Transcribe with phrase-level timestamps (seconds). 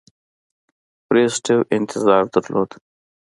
[1.07, 2.69] بریسټو انتظار درلود.